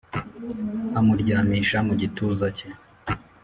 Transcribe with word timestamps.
amuryamisha 0.99 1.77
mu 1.87 1.93
gituza 2.01 2.47
cye 2.57 2.67